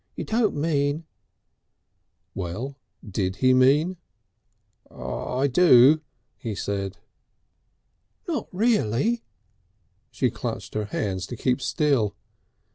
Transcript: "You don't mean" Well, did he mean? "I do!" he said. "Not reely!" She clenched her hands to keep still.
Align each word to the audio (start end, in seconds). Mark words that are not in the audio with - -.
"You 0.15 0.23
don't 0.23 0.55
mean" 0.55 1.05
Well, 2.33 2.75
did 3.07 3.35
he 3.35 3.53
mean? 3.53 3.97
"I 4.89 5.45
do!" 5.45 6.01
he 6.39 6.55
said. 6.55 6.97
"Not 8.27 8.47
reely!" 8.51 9.21
She 10.09 10.31
clenched 10.31 10.73
her 10.73 10.85
hands 10.85 11.27
to 11.27 11.35
keep 11.37 11.61
still. 11.61 12.15